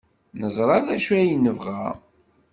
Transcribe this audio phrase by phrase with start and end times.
[0.39, 1.81] Neẓra d acu ay nebɣa.